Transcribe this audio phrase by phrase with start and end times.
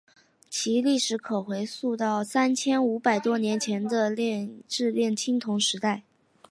[0.49, 6.01] 其历史可回溯到三千五百多年前的冶炼青铜时代。